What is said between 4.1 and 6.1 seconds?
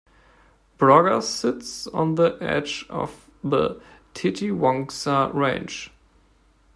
Titiwangsa Range.